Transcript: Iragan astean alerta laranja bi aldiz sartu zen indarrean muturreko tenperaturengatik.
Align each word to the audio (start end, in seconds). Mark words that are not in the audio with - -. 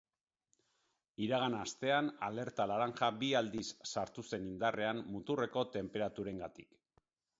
Iragan 1.25 1.57
astean 1.57 2.09
alerta 2.29 2.67
laranja 2.71 3.11
bi 3.19 3.29
aldiz 3.41 3.67
sartu 3.91 4.25
zen 4.33 4.49
indarrean 4.53 5.05
muturreko 5.15 5.67
tenperaturengatik. 5.77 6.75